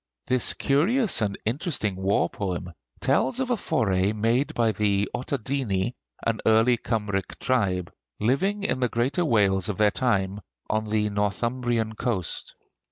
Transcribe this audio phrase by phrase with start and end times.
[0.25, 5.93] This curious and interesting war poem tells of a foray made by the Ottadini,
[6.25, 10.41] an early Kymric tribe, living in the greater Wales of their time,
[10.71, 12.55] on the Northumbrian coast.